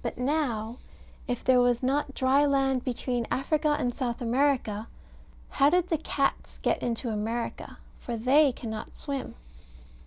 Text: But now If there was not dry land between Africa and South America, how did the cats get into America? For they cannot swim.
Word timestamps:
But 0.00 0.16
now 0.16 0.78
If 1.28 1.44
there 1.44 1.60
was 1.60 1.82
not 1.82 2.14
dry 2.14 2.46
land 2.46 2.82
between 2.82 3.26
Africa 3.30 3.76
and 3.78 3.94
South 3.94 4.22
America, 4.22 4.88
how 5.50 5.68
did 5.68 5.88
the 5.88 5.98
cats 5.98 6.58
get 6.60 6.82
into 6.82 7.10
America? 7.10 7.76
For 8.00 8.16
they 8.16 8.52
cannot 8.52 8.94
swim. 8.96 9.34